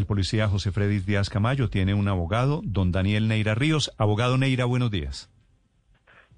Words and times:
El 0.00 0.06
policía 0.06 0.48
José 0.48 0.72
Fredis 0.72 1.04
Díaz 1.04 1.28
Camayo 1.28 1.68
tiene 1.68 1.92
un 1.92 2.08
abogado, 2.08 2.62
don 2.64 2.90
Daniel 2.90 3.28
Neira 3.28 3.54
Ríos. 3.54 3.92
Abogado 3.98 4.38
Neira, 4.38 4.64
buenos 4.64 4.90
días. 4.90 5.28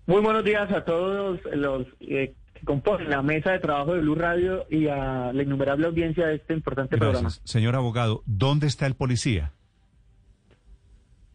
Muy 0.04 0.20
buenos 0.20 0.42
días 0.42 0.68
a 0.72 0.84
todos 0.84 1.38
los 1.54 1.86
eh, 2.00 2.34
que 2.54 2.66
componen 2.66 3.08
la 3.08 3.22
mesa 3.22 3.52
de 3.52 3.60
trabajo 3.60 3.94
de 3.94 4.00
Blue 4.00 4.16
Radio 4.16 4.66
y 4.68 4.88
a 4.88 5.32
la 5.32 5.42
innumerable 5.44 5.86
audiencia 5.86 6.26
de 6.26 6.34
este 6.34 6.54
importante 6.54 6.96
programa. 6.96 7.20
Gracias. 7.20 7.40
Señor 7.44 7.76
abogado, 7.76 8.24
¿dónde 8.26 8.66
está 8.66 8.86
el 8.86 8.96
policía? 8.96 9.52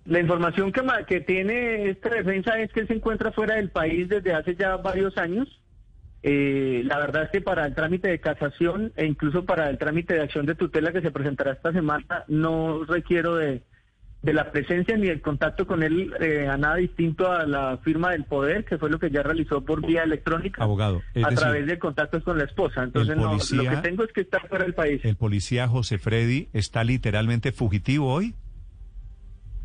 La 0.03 0.19
información 0.19 0.73
que, 0.73 0.81
que 1.07 1.21
tiene 1.21 1.91
esta 1.91 2.09
defensa 2.09 2.59
es 2.59 2.73
que 2.73 2.81
él 2.81 2.87
se 2.87 2.93
encuentra 2.95 3.31
fuera 3.31 3.55
del 3.55 3.69
país 3.69 4.09
desde 4.09 4.33
hace 4.33 4.53
ya 4.53 4.75
varios 4.75 5.17
años. 5.17 5.47
Eh, 6.23 6.81
la 6.85 6.97
verdad 6.97 7.23
es 7.23 7.29
que 7.29 7.41
para 7.41 7.65
el 7.65 7.75
trámite 7.75 8.09
de 8.09 8.19
casación 8.19 8.91
e 8.95 9.05
incluso 9.05 9.45
para 9.45 9.69
el 9.69 9.77
trámite 9.77 10.15
de 10.15 10.21
acción 10.21 10.45
de 10.45 10.55
tutela 10.55 10.91
que 10.91 11.01
se 11.01 11.11
presentará 11.11 11.51
esta 11.51 11.71
semana 11.71 12.25
no 12.27 12.83
requiero 12.85 13.35
de, 13.35 13.61
de 14.23 14.33
la 14.33 14.51
presencia 14.51 14.97
ni 14.97 15.07
el 15.07 15.21
contacto 15.21 15.67
con 15.67 15.83
él 15.83 16.13
eh, 16.19 16.47
a 16.47 16.57
nada 16.57 16.75
distinto 16.75 17.31
a 17.31 17.45
la 17.45 17.77
firma 17.77 18.11
del 18.11 18.25
poder, 18.25 18.65
que 18.65 18.77
fue 18.77 18.89
lo 18.89 18.99
que 18.99 19.11
ya 19.11 19.21
realizó 19.21 19.63
por 19.63 19.85
vía 19.85 20.03
electrónica 20.03 20.63
Abogado, 20.63 21.01
a 21.15 21.19
decir, 21.19 21.37
través 21.37 21.67
de 21.67 21.79
contactos 21.79 22.23
con 22.23 22.37
la 22.37 22.45
esposa. 22.45 22.83
Entonces 22.83 23.15
no, 23.15 23.37
lo 23.37 23.69
que 23.69 23.77
tengo 23.77 24.03
es 24.03 24.11
que 24.11 24.21
está 24.21 24.39
fuera 24.41 24.65
del 24.65 24.73
país. 24.73 25.03
¿El 25.05 25.15
policía 25.15 25.67
José 25.67 25.97
Freddy 25.99 26.49
está 26.53 26.83
literalmente 26.83 27.51
fugitivo 27.51 28.11
hoy? 28.11 28.33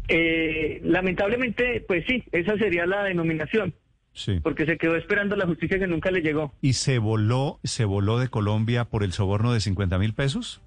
Eh, 0.09 0.81
lamentablemente, 0.85 1.85
pues 1.89 2.05
sí, 2.07 2.23
esa 2.33 2.57
sería 2.59 2.87
la 2.87 3.05
denominación. 3.05 3.75
Sí. 4.15 4.41
porque 4.43 4.67
se 4.67 4.77
quedó 4.77 4.97
esperando 4.97 5.37
la 5.37 5.47
justicia 5.47 5.79
que 5.79 5.87
nunca 5.87 6.11
le 6.11 6.21
llegó. 6.21 6.53
¿Y 6.61 6.75
se 6.75 6.99
voló, 6.99 7.59
se 7.65 7.85
voló 7.85 8.19
de 8.19 8.29
Colombia 8.29 8.85
por 8.85 9.05
el 9.05 9.13
soborno 9.13 9.53
de 9.53 9.61
50 9.61 9.99
mil 9.99 10.13
pesos? 10.13 10.61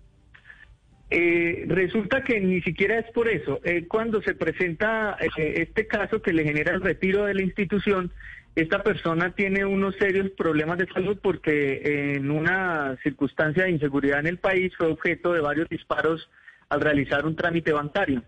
Eh, 1.11 1.65
resulta 1.67 2.23
que 2.23 2.39
ni 2.39 2.61
siquiera 2.61 2.97
es 2.97 3.11
por 3.11 3.29
eso. 3.29 3.59
Eh, 3.63 3.85
cuando 3.87 4.21
se 4.21 4.33
presenta 4.33 5.17
eh, 5.37 5.61
este 5.61 5.85
caso 5.85 6.21
que 6.21 6.33
le 6.33 6.43
genera 6.43 6.73
el 6.73 6.81
retiro 6.81 7.25
de 7.25 7.35
la 7.35 7.43
institución, 7.43 8.11
esta 8.55 8.81
persona 8.81 9.35
tiene 9.35 9.65
unos 9.65 9.95
serios 9.97 10.31
problemas 10.31 10.77
de 10.77 10.87
salud 10.87 11.17
porque 11.21 12.15
en 12.15 12.31
una 12.31 12.97
circunstancia 13.03 13.65
de 13.65 13.71
inseguridad 13.71 14.19
en 14.19 14.27
el 14.27 14.37
país 14.39 14.73
fue 14.77 14.87
objeto 14.87 15.33
de 15.33 15.41
varios 15.41 15.69
disparos 15.69 16.29
al 16.69 16.81
realizar 16.81 17.25
un 17.25 17.35
trámite 17.35 17.73
bancario. 17.73 18.23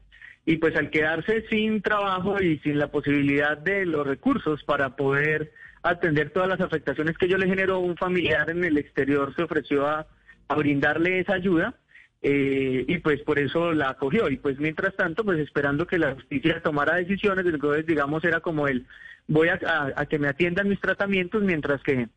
Y 0.50 0.58
pues 0.58 0.78
al 0.78 0.90
quedarse 0.90 1.45
sin 1.50 1.81
trabajo 1.81 2.42
y 2.42 2.59
sin 2.59 2.80
la 2.80 2.88
posibilidad 2.88 3.58
de 3.58 3.86
los 3.86 4.08
recursos 4.08 4.64
para 4.64 4.95
poder 4.95 5.52
atender 5.84 6.30
todas 6.30 6.48
las 6.48 6.62
afectaciones 6.62 7.17
que 7.17 7.26
ello 7.26 7.38
le 7.38 7.48
generó, 7.48 7.80
un 7.80 7.98
familiar 7.98 8.50
en 8.50 8.64
el 8.64 8.78
exterior 8.78 9.36
se 9.36 9.44
ofreció 9.44 9.86
a, 9.86 10.08
brindarle 10.56 11.20
esa 11.20 11.34
ayuda. 11.34 11.75
eh, 12.22 12.86
y 12.88 12.98
pues 13.00 13.22
por 13.23 13.38
eso 13.40 13.73
la 13.73 13.90
acogió 13.90 14.30
y 14.30 14.38
pues 14.38 14.58
mientras 14.58 14.95
tanto 14.95 15.25
pues 15.25 15.38
esperando 15.40 15.86
que 15.86 16.00
la 16.00 16.16
justicia 16.16 16.62
tomara 16.64 16.95
decisiones 16.95 17.45
entonces 17.45 17.86
digamos 17.86 18.23
era 18.23 18.40
como 18.40 18.68
el 18.68 18.88
voy 19.28 19.50
a 19.50 20.06
que 20.09 20.18
me 20.18 20.30
atiendan 20.30 20.70
mis 20.70 20.80
tratamientos 20.80 21.44
mientras 21.44 21.84
que 21.84 22.07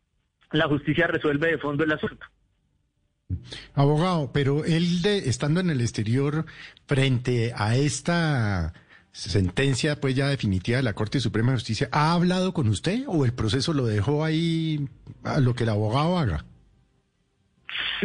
la 0.51 0.67
justicia 0.67 1.05
resuelve 1.05 1.51
de 1.51 1.57
fondo 1.59 1.83
el 1.83 1.91
asunto 1.91 2.25
Abogado, 3.73 4.31
pero 4.33 4.65
él 4.65 5.01
de, 5.01 5.29
estando 5.29 5.59
en 5.59 5.69
el 5.69 5.81
exterior 5.81 6.45
frente 6.85 7.53
a 7.55 7.75
esta 7.75 8.73
sentencia 9.11 9.99
pues 9.99 10.15
ya 10.15 10.27
definitiva 10.27 10.77
de 10.77 10.83
la 10.83 10.93
Corte 10.93 11.19
Suprema 11.19 11.51
de 11.51 11.57
Justicia, 11.57 11.89
¿ha 11.91 12.13
hablado 12.13 12.53
con 12.53 12.67
usted 12.67 13.03
o 13.07 13.25
el 13.25 13.33
proceso 13.33 13.73
lo 13.73 13.85
dejó 13.85 14.23
ahí 14.23 14.87
a 15.23 15.39
lo 15.39 15.53
que 15.53 15.63
el 15.63 15.69
abogado 15.69 16.17
haga? 16.17 16.45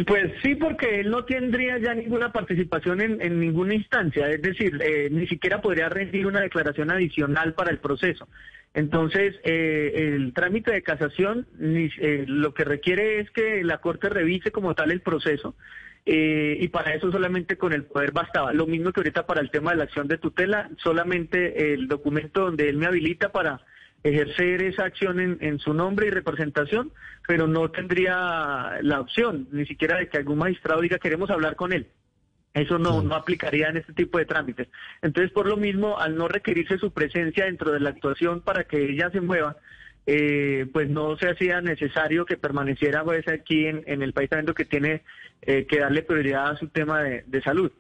Pues 0.06 0.32
sí, 0.42 0.54
porque 0.54 1.00
él 1.00 1.10
no 1.10 1.25
tendría 1.25 1.78
ya 1.78 1.94
ninguna 1.94 2.31
participación 2.31 3.00
en, 3.00 3.41
ninguna 3.41 3.75
instancia, 3.75 4.28
es 4.28 4.42
decir, 4.42 4.78
eh, 4.81 5.09
ni 5.10 5.26
siquiera 5.26 5.60
podría 5.60 5.88
rendir 5.88 6.26
una 6.26 6.41
declaración 6.41 6.91
adicional 6.91 7.54
para 7.54 7.70
el 7.70 7.78
proceso. 7.78 8.28
Entonces, 8.76 9.34
eh, 9.42 10.12
el 10.14 10.34
trámite 10.34 10.70
de 10.70 10.82
casación 10.82 11.47
eh, 11.59 12.26
lo 12.28 12.53
que 12.53 12.62
requiere 12.62 13.20
es 13.20 13.31
que 13.31 13.64
la 13.64 13.78
Corte 13.78 14.10
revise 14.10 14.50
como 14.53 14.75
tal 14.75 14.91
el 14.91 15.00
proceso 15.00 15.54
eh, 16.04 16.59
y 16.60 16.69
para 16.69 16.94
eso 16.94 17.10
solamente 17.10 17.56
con 17.56 17.72
el 17.72 17.84
poder 17.84 18.12
bastaba. 18.12 18.53
Lo 18.53 18.66
mismo 18.66 18.92
que 18.92 19.00
ahorita 19.00 19.25
para 19.25 19.41
el 19.41 19.50
tema 19.50 19.70
de 19.70 19.78
la 19.78 19.84
acción 19.84 20.09
de 20.09 20.19
tutela, 20.19 20.69
solamente 20.76 21.72
el 21.72 21.88
documento 21.88 22.42
donde 22.42 22.69
él 22.69 22.76
me 22.76 22.84
habilita 22.84 23.32
para 23.32 23.62
ejercer 24.03 24.60
esa 24.60 24.84
acción 24.84 25.20
en, 25.20 25.38
en 25.41 25.59
su 25.59 25.72
nombre 25.72 26.09
y 26.09 26.10
representación, 26.10 26.92
pero 27.26 27.47
no 27.47 27.70
tendría 27.70 28.76
la 28.82 29.00
opción 29.00 29.48
ni 29.53 29.65
siquiera 29.65 29.97
de 29.97 30.10
que 30.10 30.19
algún 30.19 30.36
magistrado 30.36 30.82
diga 30.82 30.98
queremos 30.98 31.31
hablar 31.31 31.56
con 31.56 31.72
él. 31.72 31.86
Eso 32.56 32.78
no, 32.78 33.02
no 33.02 33.14
aplicaría 33.14 33.68
en 33.68 33.76
este 33.76 33.92
tipo 33.92 34.16
de 34.16 34.24
trámites. 34.24 34.68
Entonces, 35.02 35.30
por 35.30 35.46
lo 35.46 35.58
mismo, 35.58 35.98
al 35.98 36.16
no 36.16 36.26
requerirse 36.26 36.78
su 36.78 36.90
presencia 36.90 37.44
dentro 37.44 37.70
de 37.70 37.80
la 37.80 37.90
actuación 37.90 38.40
para 38.40 38.64
que 38.64 38.82
ella 38.82 39.10
se 39.10 39.20
mueva, 39.20 39.56
eh, 40.06 40.64
pues 40.72 40.88
no 40.88 41.18
se 41.18 41.28
hacía 41.28 41.60
necesario 41.60 42.24
que 42.24 42.38
permaneciera 42.38 43.04
pues, 43.04 43.28
aquí 43.28 43.66
en, 43.66 43.84
en 43.86 44.00
el 44.00 44.14
país, 44.14 44.30
sabiendo 44.30 44.54
que 44.54 44.64
tiene 44.64 45.02
eh, 45.42 45.66
que 45.68 45.80
darle 45.80 46.02
prioridad 46.02 46.52
a 46.52 46.56
su 46.56 46.68
tema 46.68 47.02
de, 47.02 47.24
de 47.26 47.42
salud. 47.42 47.70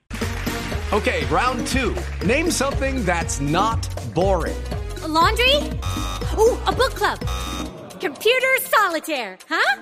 Okay, 0.92 1.24
round 1.30 1.66
two. 1.66 1.94
Name 2.26 2.50
something 2.50 3.02
that's 3.06 3.40
not 3.40 3.88
boring. 4.14 4.56
A 5.02 5.08
laundry? 5.08 5.56
Ooh, 6.36 6.58
a 6.66 6.72
book 6.72 6.94
club. 6.94 7.18
Computer 7.98 8.58
solitaire, 8.60 9.38
huh? 9.48 9.80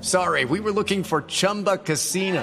Sorry, 0.00 0.44
we 0.44 0.58
were 0.58 0.72
looking 0.72 1.04
for 1.04 1.22
Chumba 1.22 1.78
Casino. 1.78 2.42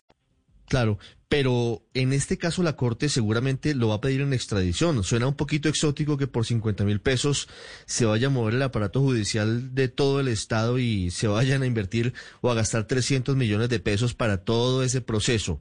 Claro, 0.71 0.99
pero 1.27 1.81
en 1.93 2.13
este 2.13 2.37
caso 2.37 2.63
la 2.63 2.77
Corte 2.77 3.09
seguramente 3.09 3.75
lo 3.75 3.89
va 3.89 3.95
a 3.95 3.99
pedir 3.99 4.21
en 4.21 4.31
extradición. 4.31 5.03
Suena 5.03 5.27
un 5.27 5.35
poquito 5.35 5.67
exótico 5.67 6.15
que 6.15 6.27
por 6.27 6.45
50 6.45 6.85
mil 6.85 7.01
pesos 7.01 7.49
se 7.85 8.05
vaya 8.05 8.27
a 8.27 8.29
mover 8.29 8.53
el 8.53 8.61
aparato 8.61 9.01
judicial 9.01 9.75
de 9.75 9.89
todo 9.89 10.21
el 10.21 10.29
Estado 10.29 10.79
y 10.79 11.09
se 11.09 11.27
vayan 11.27 11.63
a 11.63 11.65
invertir 11.65 12.13
o 12.39 12.49
a 12.49 12.55
gastar 12.55 12.85
300 12.85 13.35
millones 13.35 13.67
de 13.67 13.81
pesos 13.81 14.13
para 14.13 14.45
todo 14.45 14.81
ese 14.81 15.01
proceso. 15.01 15.59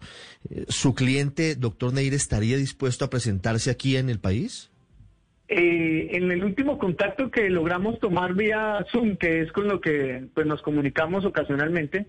Eh, 0.49 0.67
¿Su 0.69 0.95
cliente, 0.95 1.57
doctor 1.57 1.93
Neire, 1.93 2.15
estaría 2.15 2.57
dispuesto 2.57 3.05
a 3.05 3.11
presentarse 3.11 3.73
aquí 3.73 3.97
en 3.97 4.11
el 4.11 4.21
país? 4.21 4.71
Eh, 5.49 6.11
en 6.13 6.31
el 6.31 6.45
último 6.45 6.79
contacto 6.79 7.33
que 7.33 7.51
logramos 7.51 7.99
tomar 7.99 8.35
vía 8.35 8.87
Zoom, 8.93 9.17
que 9.17 9.41
es 9.41 9.51
con 9.51 9.67
lo 9.67 9.81
que 9.81 10.29
pues, 10.35 10.47
nos 10.47 10.63
comunicamos 10.63 11.25
ocasionalmente, 11.25 12.07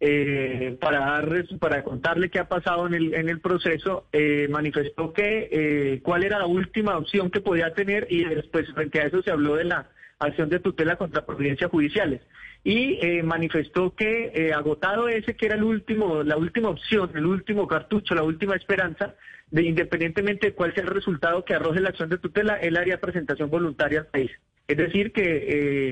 eh, 0.00 0.76
para 0.80 1.00
darles, 1.00 1.46
para 1.58 1.84
contarle 1.84 2.30
qué 2.30 2.38
ha 2.38 2.48
pasado 2.48 2.86
en 2.86 2.94
el, 2.94 3.14
en 3.14 3.28
el 3.28 3.40
proceso, 3.40 4.06
eh, 4.12 4.48
manifestó 4.50 5.12
que 5.12 5.48
eh, 5.52 6.00
cuál 6.02 6.24
era 6.24 6.38
la 6.38 6.46
última 6.46 6.96
opción 6.96 7.30
que 7.30 7.40
podía 7.40 7.74
tener 7.74 8.06
y 8.10 8.24
después 8.24 8.66
frente 8.72 9.00
a 9.00 9.06
eso 9.06 9.22
se 9.22 9.30
habló 9.30 9.56
de 9.56 9.64
la 9.64 9.90
acción 10.18 10.48
de 10.48 10.60
tutela 10.60 10.96
contra 10.96 11.26
providencias 11.26 11.70
judiciales 11.70 12.22
y 12.62 12.98
eh, 13.00 13.22
manifestó 13.22 13.94
que 13.94 14.32
eh, 14.34 14.52
agotado 14.52 15.08
ese 15.08 15.34
que 15.34 15.46
era 15.46 15.54
el 15.54 15.64
último, 15.64 16.22
la 16.22 16.36
última 16.36 16.68
opción, 16.68 17.10
el 17.14 17.26
último 17.26 17.66
cartucho, 17.66 18.14
la 18.14 18.22
última 18.22 18.54
esperanza, 18.54 19.14
de 19.50 19.62
independientemente 19.62 20.48
de 20.48 20.54
cuál 20.54 20.74
sea 20.74 20.84
el 20.84 20.90
resultado 20.90 21.44
que 21.44 21.54
arroje 21.54 21.80
la 21.80 21.88
acción 21.88 22.10
de 22.10 22.18
tutela, 22.18 22.56
él 22.56 22.76
haría 22.76 23.00
presentación 23.00 23.50
voluntaria 23.50 24.00
al 24.00 24.06
país. 24.06 24.30
Es 24.68 24.76
decir, 24.76 25.12
que 25.12 25.90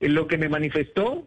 eh, 0.00 0.08
lo 0.08 0.26
que 0.26 0.38
me 0.38 0.48
manifestó, 0.48 1.26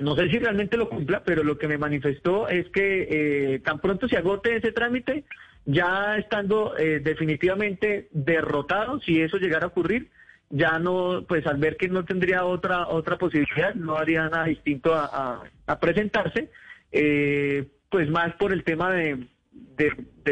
no 0.00 0.16
sé 0.16 0.28
si 0.28 0.38
realmente 0.38 0.76
lo 0.76 0.88
cumpla, 0.88 1.22
pero 1.24 1.44
lo 1.44 1.56
que 1.56 1.68
me 1.68 1.78
manifestó 1.78 2.48
es 2.48 2.68
que 2.70 3.54
eh, 3.54 3.58
tan 3.60 3.78
pronto 3.78 4.08
se 4.08 4.16
agote 4.16 4.56
ese 4.56 4.72
trámite, 4.72 5.24
ya 5.66 6.16
estando 6.16 6.76
eh, 6.76 7.00
definitivamente 7.00 8.08
derrotado, 8.12 9.00
si 9.00 9.20
eso 9.20 9.38
llegara 9.38 9.66
a 9.66 9.68
ocurrir, 9.68 10.10
ya 10.50 10.78
no, 10.78 11.24
pues 11.28 11.46
al 11.46 11.58
ver 11.58 11.76
que 11.76 11.88
no 11.88 12.04
tendría 12.04 12.44
otra 12.44 12.88
otra 12.88 13.16
posibilidad, 13.18 13.74
no 13.74 13.96
haría 13.96 14.28
nada 14.28 14.44
distinto 14.44 14.94
a, 14.94 15.42
presentarse, 15.80 16.50
eh, 16.92 17.66
pues 17.88 18.10
más 18.10 18.34
por 18.34 18.52
el 18.52 18.64
tema 18.64 18.92
de, 18.92 19.26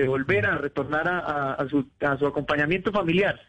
volver 0.06 0.46
a 0.46 0.58
retornar 0.58 1.08
a 1.08 1.66
su 2.18 2.26
acompañamiento 2.26 2.92
familiar. 2.92 3.40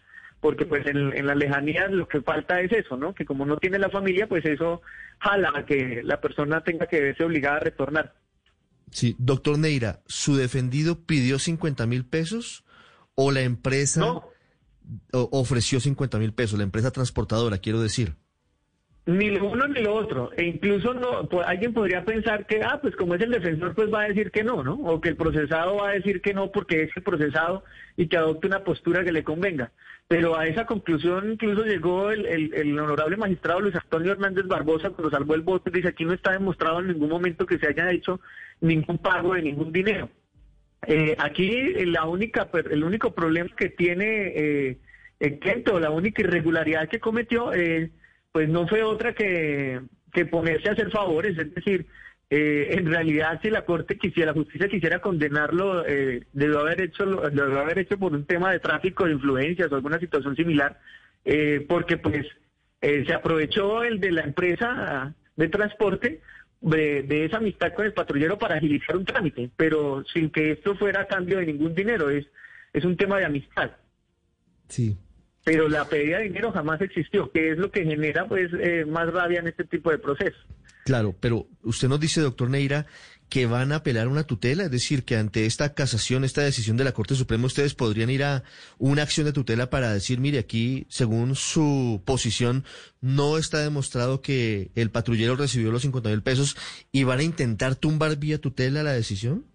Porque 0.43 0.65
pues 0.65 0.85
en, 0.85 1.15
en 1.17 1.25
las 1.25 1.37
lejanías 1.37 1.89
lo 1.89 2.05
que 2.05 2.21
falta 2.21 2.59
es 2.59 2.69
eso, 2.73 2.97
¿no? 2.97 3.15
Que 3.15 3.23
como 3.23 3.45
no 3.45 3.55
tiene 3.57 3.79
la 3.79 3.89
familia, 3.89 4.27
pues 4.27 4.43
eso 4.45 4.81
jala 5.19 5.53
a 5.55 5.65
que 5.65 6.01
la 6.03 6.19
persona 6.19 6.61
tenga 6.65 6.85
que 6.85 6.99
verse 6.99 7.23
obligada 7.23 7.55
a 7.55 7.59
retornar. 7.61 8.13
Sí, 8.91 9.15
doctor 9.19 9.57
Neira, 9.57 10.01
¿su 10.05 10.35
defendido 10.35 11.05
pidió 11.05 11.39
50 11.39 11.85
mil 11.87 12.05
pesos 12.05 12.65
o 13.15 13.31
la 13.31 13.39
empresa 13.41 14.01
No. 14.01 14.27
ofreció 15.13 15.79
50 15.79 16.19
mil 16.19 16.33
pesos? 16.33 16.57
La 16.57 16.65
empresa 16.65 16.91
transportadora, 16.91 17.59
quiero 17.59 17.81
decir. 17.81 18.15
Ni 19.05 19.29
lo 19.31 19.49
uno 19.49 19.67
ni 19.67 19.81
lo 19.81 19.93
otro. 19.95 20.31
E 20.37 20.45
incluso 20.45 20.93
no, 20.93 21.27
pues, 21.27 21.45
alguien 21.45 21.73
podría 21.73 22.05
pensar 22.05 22.45
que, 22.45 22.61
ah, 22.63 22.79
pues 22.81 22.95
como 22.95 23.15
es 23.15 23.21
el 23.21 23.31
defensor, 23.31 23.75
pues 23.75 23.93
va 23.93 24.03
a 24.03 24.07
decir 24.07 24.31
que 24.31 24.45
no, 24.45 24.63
¿no? 24.63 24.75
O 24.75 25.01
que 25.01 25.09
el 25.09 25.17
procesado 25.17 25.75
va 25.75 25.89
a 25.89 25.93
decir 25.93 26.21
que 26.21 26.33
no 26.33 26.51
porque 26.51 26.83
es 26.83 26.91
el 26.95 27.03
procesado 27.03 27.65
y 27.97 28.07
que 28.07 28.15
adopte 28.15 28.47
una 28.47 28.63
postura 28.63 29.03
que 29.03 29.11
le 29.11 29.23
convenga. 29.25 29.71
Pero 30.07 30.37
a 30.37 30.47
esa 30.47 30.65
conclusión 30.65 31.33
incluso 31.33 31.63
llegó 31.65 32.11
el, 32.11 32.25
el- 32.53 32.79
honorable 32.79 33.17
magistrado 33.17 33.59
Luis 33.59 33.75
Antonio 33.75 34.13
Hernández 34.13 34.45
Barbosa 34.47 34.91
cuando 34.91 35.11
salvó 35.11 35.35
el 35.35 35.41
voto. 35.41 35.69
Dice, 35.69 35.89
aquí 35.89 36.05
no 36.05 36.13
está 36.13 36.31
demostrado 36.31 36.79
en 36.79 36.87
ningún 36.87 37.09
momento 37.09 37.45
que 37.45 37.57
se 37.57 37.67
haya 37.67 37.91
hecho 37.91 38.21
ningún 38.61 38.99
pago 38.99 39.33
de 39.33 39.41
ningún 39.41 39.71
dinero. 39.73 40.09
Eh, 40.87 41.15
aquí 41.17 41.49
eh, 41.51 41.85
la 41.85 42.05
única, 42.05 42.49
el 42.69 42.83
único 42.83 43.13
problema 43.13 43.49
que 43.55 43.69
tiene 43.69 44.27
eh, 44.35 44.77
el 45.19 45.39
cliente 45.39 45.71
o 45.71 45.79
la 45.79 45.89
única 45.89 46.21
irregularidad 46.21 46.87
que 46.89 46.99
cometió, 46.99 47.53
eh, 47.53 47.89
pues 48.33 48.49
no 48.49 48.67
fue 48.67 48.83
otra 48.83 49.13
que, 49.13 49.79
que 50.11 50.25
ponerse 50.25 50.67
a 50.67 50.73
hacer 50.73 50.89
favores. 50.89 51.37
Es 51.37 51.53
decir, 51.53 51.85
eh, 52.29 52.69
en 52.71 52.87
realidad 52.87 53.39
si 53.43 53.51
la 53.51 53.63
corte 53.63 53.97
quisiera, 53.97 54.31
la 54.31 54.37
justicia 54.37 54.67
quisiera 54.67 54.99
condenarlo, 54.99 55.85
eh, 55.87 56.23
debió 56.33 56.61
haber 56.61 56.81
hecho, 56.81 57.05
debió 57.05 57.59
haber 57.59 57.77
hecho 57.77 57.97
por 57.97 58.11
un 58.11 58.25
tema 58.25 58.51
de 58.51 58.59
tráfico 58.59 59.05
de 59.05 59.13
influencias 59.13 59.71
o 59.71 59.75
alguna 59.75 59.99
situación 59.99 60.35
similar, 60.35 60.79
eh, 61.23 61.63
porque 61.69 61.97
pues 61.97 62.25
eh, 62.81 63.05
se 63.05 63.13
aprovechó 63.13 63.83
el 63.83 63.99
de 63.99 64.11
la 64.11 64.23
empresa 64.23 65.15
de 65.35 65.47
transporte 65.49 66.21
de, 66.59 67.03
de 67.03 67.25
esa 67.25 67.37
amistad 67.37 67.73
con 67.73 67.85
el 67.85 67.93
patrullero 67.93 68.39
para 68.39 68.55
agilizar 68.55 68.97
un 68.97 69.05
trámite, 69.05 69.51
pero 69.55 70.03
sin 70.11 70.31
que 70.31 70.53
esto 70.53 70.75
fuera 70.75 71.01
a 71.01 71.07
cambio 71.07 71.37
de 71.37 71.45
ningún 71.45 71.75
dinero, 71.75 72.09
es, 72.09 72.25
es 72.73 72.83
un 72.83 72.97
tema 72.97 73.19
de 73.19 73.25
amistad. 73.25 73.71
Sí. 74.69 74.97
Pero 75.43 75.67
la 75.67 75.85
pedida 75.85 76.19
de 76.19 76.25
dinero 76.25 76.51
jamás 76.51 76.81
existió, 76.81 77.29
que 77.31 77.51
es 77.51 77.57
lo 77.57 77.69
que 77.69 77.83
genera 77.83 78.27
pues 78.27 78.49
eh, 78.59 78.85
más 78.85 79.11
rabia 79.11 79.39
en 79.39 79.47
este 79.47 79.65
tipo 79.65 79.91
de 79.91 79.97
procesos. 79.97 80.45
Claro, 80.85 81.15
pero 81.19 81.47
usted 81.63 81.87
nos 81.87 81.99
dice, 81.99 82.21
doctor 82.21 82.49
Neira, 82.49 82.85
que 83.29 83.45
van 83.47 83.71
a 83.71 83.77
apelar 83.77 84.07
una 84.07 84.25
tutela, 84.25 84.65
es 84.65 84.71
decir, 84.71 85.05
que 85.05 85.15
ante 85.15 85.45
esta 85.45 85.73
casación, 85.73 86.23
esta 86.23 86.41
decisión 86.41 86.77
de 86.77 86.83
la 86.83 86.91
Corte 86.91 87.15
Suprema, 87.15 87.47
ustedes 87.47 87.73
podrían 87.73 88.09
ir 88.09 88.23
a 88.23 88.43
una 88.77 89.01
acción 89.01 89.25
de 89.25 89.33
tutela 89.33 89.69
para 89.69 89.93
decir, 89.93 90.19
mire, 90.19 90.39
aquí, 90.39 90.85
según 90.89 91.35
su 91.35 92.01
posición, 92.05 92.63
no 93.01 93.37
está 93.37 93.59
demostrado 93.59 94.21
que 94.21 94.71
el 94.75 94.91
patrullero 94.91 95.35
recibió 95.35 95.71
los 95.71 95.81
50 95.81 96.09
mil 96.09 96.21
pesos 96.21 96.55
y 96.91 97.05
van 97.05 97.19
a 97.19 97.23
intentar 97.23 97.75
tumbar 97.75 98.17
vía 98.17 98.39
tutela 98.39 98.83
la 98.83 98.93
decisión. 98.93 99.45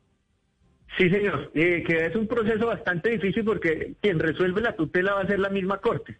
Sí, 0.96 1.10
señor, 1.10 1.50
eh, 1.54 1.84
que 1.86 2.06
es 2.06 2.16
un 2.16 2.26
proceso 2.26 2.66
bastante 2.66 3.10
difícil 3.10 3.44
porque 3.44 3.94
quien 4.00 4.18
resuelve 4.18 4.60
la 4.60 4.74
tutela 4.74 5.14
va 5.14 5.20
a 5.20 5.26
ser 5.26 5.38
la 5.38 5.48
misma 5.48 5.78
corte, 5.78 6.16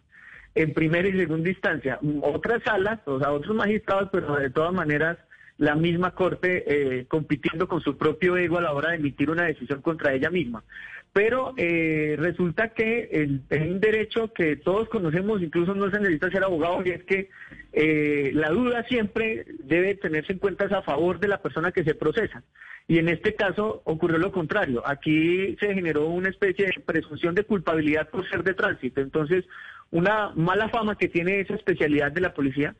en 0.55 0.73
primera 0.73 1.07
y 1.07 1.13
segunda 1.13 1.49
instancia. 1.49 1.99
Otras 2.21 2.63
salas, 2.63 2.99
o 3.05 3.19
sea, 3.19 3.31
otros 3.31 3.55
magistrados, 3.55 4.09
pero 4.11 4.35
de 4.35 4.49
todas 4.49 4.73
maneras 4.73 5.17
la 5.57 5.75
misma 5.75 6.11
corte 6.11 6.63
eh, 6.67 7.05
compitiendo 7.07 7.67
con 7.67 7.81
su 7.81 7.97
propio 7.97 8.37
ego 8.37 8.57
a 8.57 8.61
la 8.61 8.71
hora 8.71 8.91
de 8.91 8.95
emitir 8.95 9.29
una 9.29 9.43
decisión 9.43 9.81
contra 9.81 10.13
ella 10.13 10.29
misma. 10.29 10.63
Pero 11.11 11.53
eh, 11.57 12.15
resulta 12.19 12.69
que 12.69 13.09
es 13.49 13.61
un 13.61 13.79
derecho 13.79 14.31
que 14.31 14.55
todos 14.55 14.89
conocemos, 14.89 15.41
incluso 15.41 15.73
no 15.73 15.89
se 15.89 15.99
necesita 15.99 16.29
ser 16.29 16.43
abogado, 16.43 16.83
y 16.85 16.91
es 16.91 17.03
que 17.03 17.29
eh, 17.73 18.31
la 18.33 18.49
duda 18.49 18.83
siempre 18.83 19.45
debe 19.63 19.95
tenerse 19.95 20.33
en 20.33 20.39
cuenta 20.39 20.65
a 20.65 20.83
favor 20.83 21.19
de 21.19 21.27
la 21.27 21.41
persona 21.41 21.71
que 21.71 21.83
se 21.83 21.95
procesa. 21.95 22.43
Y 22.87 22.97
en 22.97 23.09
este 23.09 23.35
caso 23.35 23.81
ocurrió 23.85 24.17
lo 24.17 24.31
contrario. 24.31 24.81
Aquí 24.85 25.55
se 25.59 25.73
generó 25.73 26.07
una 26.07 26.29
especie 26.29 26.65
de 26.65 26.81
presunción 26.83 27.35
de 27.35 27.43
culpabilidad 27.43 28.09
por 28.09 28.27
ser 28.29 28.43
de 28.43 28.55
tránsito. 28.55 29.01
Entonces, 29.01 29.45
una 29.91 30.31
mala 30.35 30.69
fama 30.69 30.97
que 30.97 31.07
tiene 31.07 31.39
esa 31.39 31.55
especialidad 31.55 32.11
de 32.11 32.21
la 32.21 32.33
policía 32.33 32.75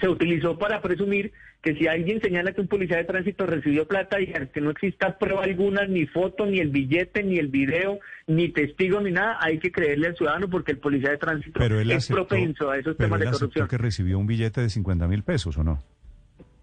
se 0.00 0.08
utilizó 0.08 0.58
para 0.58 0.80
presumir 0.80 1.32
que 1.62 1.74
si 1.76 1.86
alguien 1.86 2.20
señala 2.20 2.52
que 2.52 2.60
un 2.60 2.66
policía 2.66 2.96
de 2.96 3.04
tránsito 3.04 3.46
recibió 3.46 3.86
plata 3.86 4.20
y 4.20 4.32
que 4.52 4.60
no 4.60 4.70
exista 4.70 5.16
prueba 5.18 5.44
alguna, 5.44 5.86
ni 5.86 6.06
foto, 6.06 6.44
ni 6.44 6.58
el 6.58 6.70
billete, 6.70 7.22
ni 7.22 7.38
el 7.38 7.48
video, 7.48 8.00
ni 8.26 8.48
testigo, 8.48 9.00
ni 9.00 9.12
nada, 9.12 9.38
hay 9.40 9.58
que 9.58 9.70
creerle 9.70 10.08
al 10.08 10.16
ciudadano 10.16 10.48
porque 10.50 10.72
el 10.72 10.78
policía 10.78 11.10
de 11.10 11.18
tránsito 11.18 11.60
Pero 11.60 11.78
él 11.78 11.90
es 11.90 11.98
aceptó, 11.98 12.26
propenso 12.26 12.70
a 12.70 12.78
esos 12.78 12.96
pero 12.96 13.08
temas 13.08 13.20
él 13.20 13.24
de 13.24 13.28
aceptó 13.30 13.40
corrupción. 13.40 13.68
que 13.68 13.78
recibió 13.78 14.18
un 14.18 14.26
billete 14.26 14.60
de 14.60 14.70
50 14.70 15.06
mil 15.06 15.22
pesos, 15.22 15.56
¿o 15.56 15.62
no? 15.62 15.82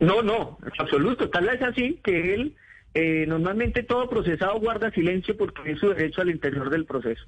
No, 0.01 0.21
no, 0.21 0.57
absoluto. 0.77 1.29
Tal 1.29 1.45
vez 1.45 1.61
así 1.61 1.99
que 2.03 2.33
él, 2.33 2.55
eh, 2.93 3.25
normalmente 3.27 3.83
todo 3.83 4.09
procesado 4.09 4.59
guarda 4.59 4.91
silencio 4.91 5.37
porque 5.37 5.71
es 5.71 5.79
su 5.79 5.89
derecho 5.89 6.21
al 6.21 6.29
interior 6.29 6.69
del 6.69 6.85
proceso. 6.85 7.23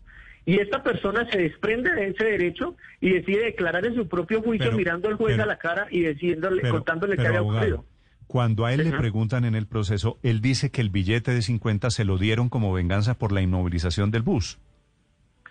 Y 0.46 0.60
esta 0.60 0.82
persona 0.82 1.30
se 1.30 1.38
desprende 1.38 1.92
de 1.94 2.08
ese 2.08 2.26
derecho 2.26 2.76
y 3.00 3.12
decide 3.12 3.46
declarar 3.46 3.86
en 3.86 3.96
su 3.96 4.08
propio 4.08 4.42
juicio 4.42 4.66
Pero- 4.68 4.78
mirando 4.78 5.08
al 5.08 5.16
juez 5.16 5.34
pero- 5.34 5.44
a 5.44 5.46
la 5.46 5.58
cara 5.58 5.88
y 5.92 6.02
diciéndole, 6.04 6.62
Pero- 6.64 6.74
contándole 6.76 7.16
qué 7.18 7.28
había 7.28 7.42
ocurrido. 7.44 7.86
Cuando 8.28 8.66
a 8.66 8.74
él 8.74 8.90
le 8.90 8.98
preguntan 8.98 9.44
en 9.44 9.56
el 9.56 9.68
proceso, 9.68 10.18
él 10.24 10.40
dice 10.42 10.72
que 10.72 10.80
el 10.82 10.90
billete 10.90 11.32
de 11.32 11.42
50 11.42 11.90
se 11.92 12.06
lo 12.06 12.18
dieron 12.18 12.48
como 12.48 12.72
venganza 12.74 13.16
por 13.18 13.34
la 13.34 13.42
inmovilización 13.42 14.10
del 14.10 14.22
bus. 14.22 14.58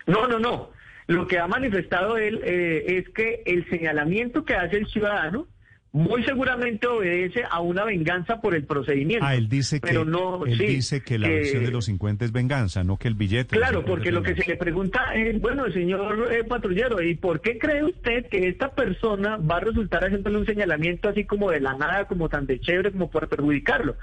No, 0.07 0.27
no, 0.27 0.39
no. 0.39 0.71
Lo 1.07 1.27
que 1.27 1.37
ha 1.39 1.47
manifestado 1.47 2.17
él 2.17 2.41
eh, 2.43 2.97
es 2.97 3.09
que 3.09 3.43
el 3.45 3.69
señalamiento 3.69 4.45
que 4.45 4.55
hace 4.55 4.77
el 4.77 4.87
ciudadano 4.87 5.47
muy 5.93 6.23
seguramente 6.23 6.87
obedece 6.87 7.43
a 7.49 7.59
una 7.59 7.83
venganza 7.83 8.39
por 8.39 8.55
el 8.55 8.63
procedimiento. 8.63 9.25
Ah, 9.25 9.35
él 9.35 9.49
dice 9.49 9.81
que, 9.81 9.87
pero 9.87 10.05
no, 10.05 10.45
él 10.45 10.57
sí, 10.57 10.65
dice 10.65 11.01
que 11.03 11.19
la 11.19 11.27
que- 11.27 11.33
versión 11.35 11.65
de 11.65 11.71
los 11.71 11.83
50 11.85 12.23
es 12.23 12.31
venganza, 12.31 12.83
no 12.85 12.97
que 12.97 13.09
el 13.09 13.15
billete. 13.15 13.57
Claro, 13.57 13.79
50 13.79 13.89
porque 13.89 14.11
lo 14.11 14.23
que 14.23 14.35
se 14.35 14.49
le 14.49 14.55
pregunta 14.55 15.13
es, 15.15 15.39
bueno, 15.41 15.69
señor 15.71 16.29
eh, 16.31 16.45
patrullero, 16.45 17.01
¿y 17.01 17.15
por 17.15 17.41
qué 17.41 17.57
cree 17.57 17.83
usted 17.83 18.27
que 18.27 18.47
esta 18.47 18.73
persona 18.73 19.35
va 19.37 19.57
a 19.57 19.59
resultar 19.59 20.05
haciéndole 20.05 20.37
un 20.37 20.45
señalamiento 20.45 21.09
así 21.09 21.25
como 21.25 21.51
de 21.51 21.59
la 21.59 21.73
nada, 21.75 22.05
como 22.05 22.29
tan 22.29 22.45
de 22.45 22.59
chévere, 22.61 22.91
como 22.93 23.09
para 23.11 23.27
perjudicarlo? 23.27 23.97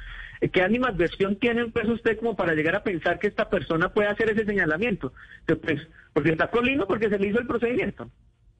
¿Qué 0.52 0.62
animadversión 0.62 1.36
tiene 1.36 1.66
pues 1.68 1.88
usted 1.88 2.18
como 2.18 2.36
para 2.36 2.54
llegar 2.54 2.76
a 2.76 2.82
pensar 2.84 3.18
que 3.18 3.26
esta 3.28 3.48
persona 3.48 3.88
puede 3.92 4.08
hacer 4.08 4.30
ese 4.30 4.44
señalamiento? 4.44 5.12
Que, 5.46 5.56
Pues, 5.56 5.80
porque 6.12 6.30
está 6.32 6.50
colino, 6.50 6.86
porque 6.86 7.08
se 7.08 7.18
le 7.18 7.28
hizo 7.28 7.40
el 7.40 7.46
procedimiento. 7.46 8.10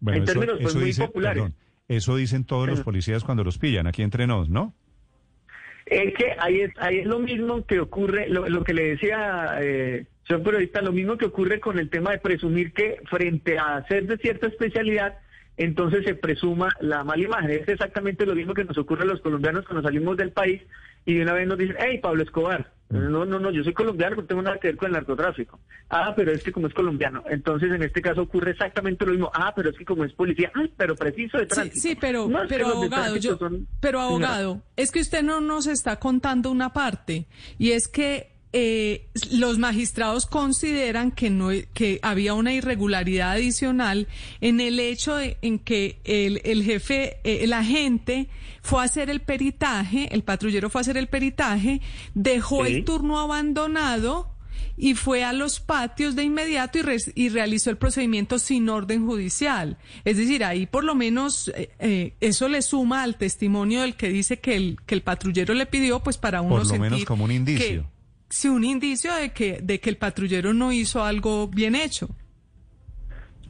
Bueno, 0.01 0.17
en 0.19 0.23
eso, 0.25 0.33
términos 0.33 0.59
pues, 0.63 0.75
muy 0.75 0.85
dice- 0.87 1.07
populares. 1.07 1.43
perdón, 1.45 1.59
eso 1.89 2.17
dicen 2.17 2.45
todos 2.45 2.69
los 2.69 2.81
Ajá. 2.81 2.85
policías 2.85 3.25
cuando 3.25 3.45
los 3.45 3.59
pillan, 3.59 3.87
aquí 3.87 4.03
entre 4.03 4.27
nos, 4.27 4.49
¿no? 4.49 4.75
Es 5.87 6.15
que 6.15 6.37
ahí 6.39 6.61
es, 6.61 6.73
ahí 6.79 6.99
es 6.99 7.07
lo 7.07 7.19
mismo 7.19 7.65
que 7.65 7.81
ocurre, 7.81 8.29
lo, 8.29 8.47
lo 8.49 8.63
que 8.63 8.75
le 8.75 8.91
decía, 8.91 9.57
eh, 9.61 10.05
señor 10.27 10.43
periodista, 10.43 10.83
lo 10.83 10.93
mismo 10.93 11.17
que 11.17 11.25
ocurre 11.25 11.61
con 11.61 11.79
el 11.79 11.89
tema 11.89 12.11
de 12.11 12.19
presumir 12.19 12.73
que 12.75 13.01
frente 13.09 13.59
a 13.59 13.83
ser 13.89 14.07
de 14.07 14.19
cierta 14.19 14.49
especialidad, 14.49 15.17
entonces 15.57 16.05
se 16.05 16.15
presuma 16.15 16.69
la 16.81 17.05
mala 17.05 17.25
imagen. 17.25 17.51
Es 17.51 17.69
exactamente 17.69 18.27
lo 18.27 18.35
mismo 18.35 18.53
que 18.53 18.65
nos 18.65 18.77
ocurre 18.77 19.05
a 19.05 19.07
los 19.07 19.21
colombianos 19.23 19.65
cuando 19.65 19.83
salimos 19.83 20.17
del 20.19 20.31
país 20.31 20.63
y 21.09 21.15
de 21.15 21.23
una 21.23 21.33
vez 21.33 21.49
nos 21.49 21.57
dicen, 21.57 21.77
hey, 21.81 21.99
Pablo 22.03 22.23
Escobar. 22.23 22.71
No, 22.91 23.25
no, 23.27 23.39
no, 23.39 23.51
yo 23.51 23.63
soy 23.65 23.75
colombiano, 23.75 24.17
no 24.17 24.25
tengo 24.25 24.41
nada 24.41 24.59
que 24.59 24.69
ver 24.69 24.77
con 24.79 24.87
el 24.87 24.93
narcotráfico. 24.95 25.61
Ah, 25.91 26.15
pero 26.17 26.33
es 26.33 26.43
que 26.43 26.53
como 26.53 26.67
es 26.69 26.75
colombiano. 26.75 27.23
Entonces, 27.29 27.71
en 27.71 27.83
este 27.83 28.01
caso 28.01 28.23
ocurre 28.23 28.53
exactamente 28.53 29.05
lo 29.05 29.13
mismo. 29.13 29.31
Ah, 29.35 29.53
pero 29.55 29.69
es 29.71 29.77
que 29.77 29.85
como 29.85 30.05
es 30.05 30.13
policía, 30.15 30.51
ah, 30.55 30.65
pero 30.77 30.97
preciso 30.97 31.37
de 31.39 31.45
Sí, 31.45 31.49
tránsito. 31.51 31.81
sí, 31.81 31.97
pero, 32.01 32.29
No, 32.29 32.43
que 32.43 32.49
pero 32.49 32.67
de 32.69 32.73
abogado, 32.73 33.17
yo, 33.17 33.37
son- 33.37 33.67
pero 33.81 34.01
abogado, 34.01 34.63
es 34.77 34.91
que 34.91 35.01
usted 35.01 35.23
no 35.23 35.41
nos 35.43 35.67
está 35.67 35.97
contando 35.99 36.51
una 36.51 36.73
parte 36.73 37.27
y 37.59 37.73
es 37.73 37.89
que 37.89 38.38
eh, 38.53 39.09
los 39.31 39.59
magistrados 39.59 40.25
consideran 40.27 41.11
que 41.11 41.29
no 41.31 41.51
que 41.75 41.99
había 42.03 42.35
una 42.35 42.55
irregularidad 42.55 43.33
adicional 43.33 44.09
en 44.41 44.61
el 44.61 44.81
hecho 44.81 45.17
de, 45.17 45.37
en 45.43 45.59
que 45.59 45.99
el, 46.05 46.41
el 46.45 46.65
jefe, 46.65 47.19
eh, 47.25 47.41
el 47.43 47.53
agente 47.53 48.29
fue 48.63 48.81
a 48.81 48.85
hacer 48.85 49.11
el 49.11 49.21
peritaje, 49.21 50.09
el 50.15 50.23
patrullero 50.23 50.71
fue 50.71 50.81
a 50.81 50.83
hacer 50.83 50.97
el 50.97 51.09
peritaje, 51.09 51.81
dejó 52.15 52.65
Sí. 52.65 52.73
el 52.73 52.85
turno 52.85 53.19
abandonado 53.21 54.31
y 54.77 54.95
fue 54.95 55.25
a 55.25 55.33
los 55.33 55.59
patios 55.61 56.15
de 56.17 56.23
inmediato 56.23 56.79
y, 56.79 56.83
re- 56.83 56.97
y 57.15 57.29
realizó 57.31 57.71
el 57.71 57.77
procedimiento 57.77 58.39
sin 58.39 58.69
orden 58.69 59.05
judicial. 59.07 59.77
Es 60.05 60.17
decir, 60.17 60.45
ahí 60.45 60.67
por 60.67 60.85
lo 60.85 60.95
menos 60.95 61.49
eh, 61.55 61.71
eh, 61.81 62.15
eso 62.21 62.49
le 62.49 62.63
suma 62.63 63.03
al 63.03 63.17
testimonio 63.17 63.83
del 63.83 63.95
que 63.97 64.09
dice 64.09 64.39
que 64.39 64.55
el, 64.57 64.79
que 64.87 64.95
el 64.95 65.03
patrullero 65.03 65.53
le 65.55 65.67
pidió, 65.67 66.01
pues 66.01 66.17
para 66.17 66.41
uno 66.43 66.51
Por 66.51 66.59
lo 66.61 66.65
sentir 66.65 66.81
menos 66.91 67.05
como 67.05 67.25
un 67.25 67.33
indicio. 67.33 67.83
que- 67.83 67.98
sí, 68.29 68.49
un 68.49 68.65
indicio 68.65 69.15
de 69.15 69.31
que, 69.33 69.61
de 69.63 69.81
que 69.81 69.91
el 69.91 69.97
patrullero 69.97 70.55
no 70.55 70.73
hizo 70.73 71.05
algo 71.05 71.49
bien 71.49 71.75
hecho. 71.75 72.09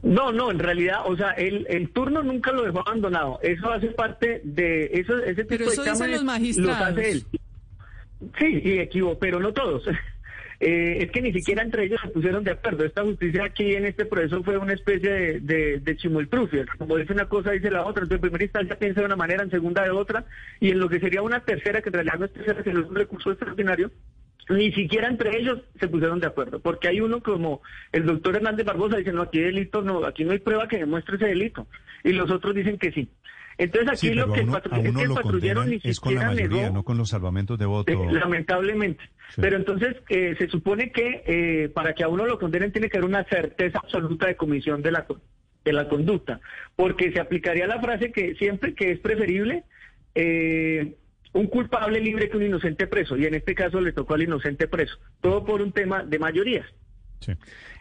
No, 0.01 0.31
no, 0.31 0.49
en 0.49 0.59
realidad, 0.59 1.01
o 1.05 1.15
sea, 1.17 1.31
el, 1.31 1.65
el 1.69 1.89
turno 1.89 2.23
nunca 2.23 2.51
lo 2.51 2.63
dejó 2.63 2.79
abandonado. 2.79 3.39
Eso 3.41 3.69
hace 3.69 3.87
parte 3.87 4.41
de 4.43 4.85
eso, 4.93 5.17
ese 5.17 5.43
tipo 5.43 5.49
Pero 5.49 5.65
de 5.65 5.71
eso 5.71 5.81
dicen 5.81 5.93
exámenes 5.93 6.17
los 6.17 6.25
magistrados. 6.25 6.79
Los 6.79 6.97
hace 6.97 7.11
él. 7.11 7.23
Sí, 8.37 8.61
y 8.63 8.79
equivo, 8.79 9.17
pero 9.19 9.39
no 9.39 9.53
todos. 9.53 9.83
Eh, 10.61 11.03
es 11.03 11.11
que 11.11 11.21
ni 11.21 11.31
siquiera 11.31 11.63
entre 11.63 11.85
ellos 11.85 12.01
se 12.03 12.09
pusieron 12.09 12.43
de 12.43 12.51
acuerdo. 12.51 12.83
Esta 12.83 13.01
justicia 13.01 13.45
aquí 13.45 13.75
en 13.75 13.85
este 13.85 14.05
proceso 14.05 14.43
fue 14.43 14.57
una 14.57 14.73
especie 14.73 15.09
de, 15.09 15.39
de, 15.39 15.79
de 15.79 15.95
chimultrufia. 15.95 16.65
Como 16.77 16.97
dice 16.97 17.13
una 17.13 17.29
cosa, 17.29 17.51
dice 17.51 17.71
la 17.71 17.85
otra. 17.85 18.03
Entonces, 18.03 18.15
en 18.15 18.21
primera 18.21 18.43
instancia 18.43 18.77
piensa 18.77 18.99
de 18.99 19.05
una 19.05 19.15
manera, 19.15 19.41
en 19.41 19.51
segunda 19.51 19.83
de 19.83 19.91
otra, 19.91 20.25
y 20.59 20.71
en 20.71 20.79
lo 20.79 20.89
que 20.89 20.99
sería 20.99 21.21
una 21.21 21.39
tercera, 21.39 21.81
que 21.81 21.87
en 21.87 21.93
realidad 21.93 22.19
no 22.19 22.25
es 22.25 22.33
tercera, 22.33 22.61
sino 22.61 22.81
es 22.81 22.87
un 22.87 22.95
recurso 22.95 23.31
extraordinario, 23.31 23.89
ni 24.49 24.71
siquiera 24.73 25.07
entre 25.07 25.37
ellos 25.37 25.59
se 25.79 25.87
pusieron 25.87 26.19
de 26.19 26.27
acuerdo, 26.27 26.59
porque 26.59 26.87
hay 26.87 27.01
uno 27.01 27.21
como 27.21 27.61
el 27.91 28.05
doctor 28.05 28.35
Hernández 28.35 28.65
Barbosa 28.65 28.97
dice, 28.97 29.13
no, 29.13 29.21
aquí 29.21 29.39
delito, 29.39 29.81
no, 29.81 30.05
aquí 30.05 30.23
no 30.23 30.31
hay 30.31 30.39
prueba 30.39 30.67
que 30.67 30.77
demuestre 30.79 31.15
ese 31.17 31.27
delito, 31.27 31.67
y 32.03 32.13
los 32.13 32.29
otros 32.31 32.55
dicen 32.55 32.77
que 32.77 32.91
sí. 32.91 33.09
Entonces 33.59 33.89
aquí 33.89 34.07
Sí, 34.07 34.13
lo 34.13 34.31
que 34.31 34.39
el, 34.39 34.47
uno, 34.47 34.57
es 34.57 34.63
que 34.95 35.03
el 35.03 35.09
patrullero 35.13 35.65
ni 35.65 35.81
es 35.83 35.99
con 35.99 36.15
la 36.15 36.21
siquiera 36.21 36.27
mayoría, 36.33 36.61
negó, 36.63 36.73
no 36.75 36.83
con 36.83 36.97
los 36.97 37.09
salvamentos 37.09 37.59
de 37.59 37.65
voto. 37.65 37.91
eh, 37.91 38.11
lamentablemente. 38.13 39.03
Sí. 39.35 39.41
Pero 39.41 39.57
entonces 39.57 39.97
eh, 40.07 40.33
se 40.37 40.47
supone 40.47 40.91
que 40.93 41.23
eh, 41.27 41.69
para 41.69 41.93
que 41.93 42.03
a 42.03 42.07
uno 42.07 42.25
lo 42.25 42.39
condenen 42.39 42.71
tiene 42.71 42.89
que 42.89 42.97
haber 42.97 43.09
una 43.09 43.25
certeza 43.25 43.79
absoluta 43.83 44.27
de 44.27 44.37
comisión 44.37 44.81
de 44.81 44.91
la 44.91 45.05
de 45.65 45.73
la 45.73 45.89
conducta, 45.89 46.39
porque 46.77 47.11
se 47.11 47.19
aplicaría 47.19 47.67
la 47.67 47.81
frase 47.81 48.13
que 48.13 48.33
siempre 48.35 48.73
que 48.73 48.91
es 48.91 48.99
preferible 48.99 49.65
eh, 50.15 50.95
un 51.33 51.47
culpable 51.47 51.99
libre 51.99 52.29
que 52.29 52.37
un 52.37 52.43
inocente 52.43 52.87
preso, 52.87 53.15
y 53.17 53.25
en 53.25 53.35
este 53.35 53.53
caso 53.55 53.79
le 53.81 53.91
tocó 53.93 54.15
al 54.15 54.23
inocente 54.23 54.67
preso, 54.67 54.97
todo 55.21 55.45
por 55.45 55.61
un 55.61 55.71
tema 55.71 56.03
de 56.03 56.17
mayorías. 56.19 56.65
Sí. 57.19 57.33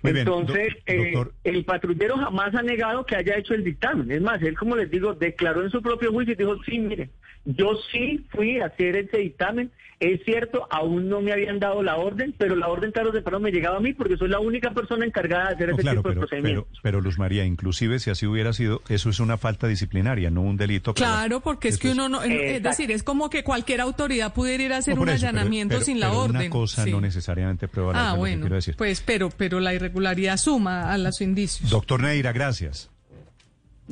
Muy 0.03 0.13
bien, 0.13 0.25
do- 0.25 0.41
Entonces, 0.41 0.75
eh, 0.87 1.15
el 1.45 1.65
patrullero 1.65 2.17
jamás 2.17 2.55
ha 2.55 2.63
negado 2.63 3.07
que 3.07 3.15
haya 3.17 3.37
hecho 3.37 3.55
el 3.55 3.63
dictamen. 3.65 4.11
Es 4.11 4.21
más, 4.21 4.43
él, 4.43 4.57
como 4.59 4.75
les 4.77 4.91
digo, 4.91 5.15
declaró 5.15 5.63
en 5.63 5.71
su 5.71 5.81
propio 5.81 6.13
juicio 6.13 6.35
y 6.35 6.37
dijo, 6.37 6.57
sí, 6.65 6.79
mire, 6.79 7.11
yo 7.57 7.71
sí 7.91 8.25
fui 8.31 8.61
a 8.61 8.67
hacer 8.67 8.97
ese 8.97 9.19
dictamen. 9.19 9.71
Es 10.01 10.21
cierto, 10.25 10.69
aún 10.71 11.09
no 11.09 11.21
me 11.21 11.33
habían 11.33 11.59
dado 11.59 11.83
la 11.83 11.97
orden, 11.97 12.33
pero 12.39 12.55
la 12.55 12.69
orden 12.69 12.93
tarde 12.93 13.09
o 13.09 13.13
temprano 13.13 13.41
me 13.41 13.51
llegaba 13.51 13.79
a 13.79 13.81
mí 13.81 13.95
porque 13.95 14.17
soy 14.17 14.29
la 14.29 14.39
única 14.39 14.71
persona 14.71 15.05
encargada 15.05 15.49
de 15.49 15.55
hacer 15.57 15.69
no, 15.71 15.75
ese 15.75 15.83
claro, 15.83 15.97
tipo 15.99 16.09
de 16.11 16.15
pero, 16.15 16.21
procedimientos. 16.29 16.67
pero, 16.71 16.83
pero 16.83 17.01
Luz 17.01 17.19
María, 17.19 17.45
inclusive 17.45 17.99
si 17.99 18.09
así 18.11 18.25
hubiera 18.25 18.53
sido, 18.53 18.81
eso 18.89 19.11
es 19.11 19.19
una 19.19 19.39
falta 19.39 19.67
disciplinaria, 19.67 20.31
no 20.31 20.43
un 20.43 20.57
delito. 20.57 20.95
pero 20.95 21.05
Claro, 21.05 21.41
porque 21.41 21.67
es 21.67 21.79
que 21.79 21.91
uno 21.91 22.09
no, 22.09 22.23
es 22.23 22.31
Exacto. 22.31 22.69
decir, 22.69 22.91
es 22.93 23.03
como 23.03 23.29
que 23.29 23.43
cualquier 23.43 23.81
autoridad 23.81 24.33
pudiera 24.35 24.63
ir 24.63 24.73
a 24.73 24.77
hacer 24.77 24.95
No, 24.95 25.03
un 25.03 25.09
eso, 25.09 25.27
allanamiento 25.27 25.73
pero- 25.75 25.85
sin 25.85 25.99
la 25.99 26.11
pero 26.11 26.21
orden. 26.21 26.37
Una 26.43 26.51
cosa 26.51 26.85
Sí. 26.85 26.93
no 26.93 27.01
necesariamente 27.01 27.67
prueba 27.67 27.93
la 27.93 28.11
Ah, 28.11 28.15
bueno, 28.15 28.47
decir. 28.49 28.77
pues, 28.79 29.01
pero, 29.05 29.31
pero 29.37 29.59
la 29.59 29.75
irregularidad 29.75 30.37
suma 30.37 30.93
a 30.93 30.97
los 30.99 31.21
indicios. 31.21 31.71
Doctor 31.71 32.03
Neira, 32.05 32.31
gracias. 32.31 32.89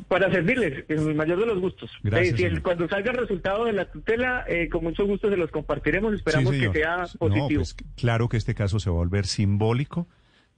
Para 0.09 0.31
servirles, 0.31 0.85
en 0.89 0.99
el 1.09 1.15
mayor 1.15 1.39
de 1.41 1.47
los 1.47 1.59
gustos. 1.61 1.91
Gracias, 2.03 2.35
Eh, 2.35 2.37
si 2.37 2.45
el- 2.45 2.63
cuando 2.63 2.87
salga 2.89 3.13
el 3.13 3.17
resultado 3.19 3.65
de 3.65 3.73
la 3.73 3.91
tutela, 3.91 4.45
eh, 4.47 4.69
con 4.69 4.85
mucho 4.85 5.07
gusto 5.07 5.31
se 5.31 5.37
los 5.37 5.51
compartiremos. 5.51 6.13
Esperamos 6.15 6.55
Sí, 6.55 6.61
que 6.61 6.73
sea 6.73 6.97
No, 6.99 7.07
positivo. 7.19 7.61
pues, 7.61 7.77
claro 7.97 8.29
que 8.29 8.37
este 8.37 8.55
caso 8.55 8.79
se 8.79 8.91
va 8.91 8.97
a 8.97 8.99
volver 8.99 9.27
simbólico 9.27 10.07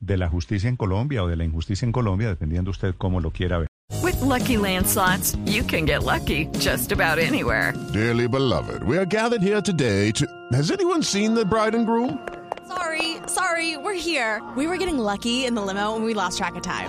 de 0.00 0.16
la 0.16 0.28
justicia 0.28 0.68
en 0.68 0.76
Colombia 0.76 1.22
o 1.22 1.28
de 1.28 1.36
la 1.36 1.44
injusticia 1.44 1.86
en 1.86 1.92
Colombia, 1.92 2.28
dependiendo 2.28 2.70
usted 2.70 2.94
cómo 2.98 3.20
lo 3.20 3.30
quiera 3.30 3.58
ver. 3.58 3.68
With 4.02 4.20
Lucky 4.20 4.56
Land 4.56 4.86
slots, 4.86 5.36
you 5.46 5.64
can 5.66 5.86
get 5.86 6.02
lucky 6.04 6.48
just 6.60 6.92
about 6.92 7.18
anywhere. 7.18 7.72
Dearly 7.92 8.26
beloved, 8.28 8.82
we 8.86 8.96
are 8.98 9.06
gathered 9.08 9.42
here 9.42 9.62
today 9.62 10.12
to. 10.12 10.26
Has 10.52 10.70
anyone 10.70 11.02
seen 11.02 11.34
the 11.34 11.44
bride 11.44 11.76
and 11.76 11.86
groom? 11.86 12.18
Sorry, 12.66 13.16
sorry, 13.26 13.76
we're 13.76 13.94
here. 13.98 14.42
We 14.56 14.66
were 14.66 14.76
getting 14.78 14.98
lucky 14.98 15.46
in 15.46 15.54
the 15.54 15.62
limo 15.62 15.94
and 15.96 16.04
we 16.04 16.12
lost 16.12 16.36
track 16.38 16.54
of 16.54 16.62
time. 16.62 16.88